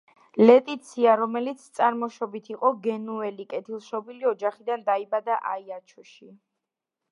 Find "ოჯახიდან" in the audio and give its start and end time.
4.33-4.89